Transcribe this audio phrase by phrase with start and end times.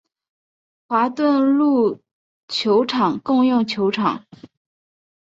[0.87, 1.99] 华顿路
[2.47, 4.25] 球场共用球场。